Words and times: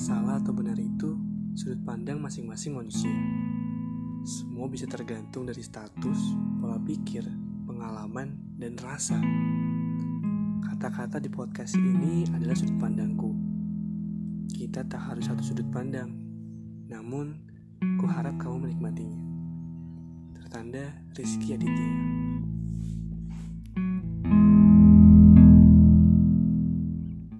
Salah 0.00 0.40
atau 0.40 0.56
benar 0.56 0.80
itu 0.80 1.12
sudut 1.52 1.76
pandang 1.84 2.24
masing-masing 2.24 2.72
manusia. 2.72 3.12
Semua 4.24 4.64
bisa 4.64 4.88
tergantung 4.88 5.44
dari 5.44 5.60
status, 5.60 6.16
pola 6.56 6.80
pikir, 6.80 7.20
pengalaman, 7.68 8.40
dan 8.56 8.80
rasa. 8.80 9.20
Kata-kata 10.64 11.20
di 11.20 11.28
podcast 11.28 11.76
ini 11.76 12.24
adalah 12.32 12.56
sudut 12.56 12.80
pandangku. 12.80 13.36
Kita 14.48 14.88
tak 14.88 15.04
harus 15.04 15.28
satu 15.28 15.44
sudut 15.44 15.68
pandang, 15.68 16.16
namun 16.88 17.36
ku 18.00 18.08
harap 18.08 18.40
kamu 18.40 18.72
menikmatinya. 18.72 19.20
Tertanda 20.40 20.96
Rizky 21.12 21.60
Aditya. 21.60 22.19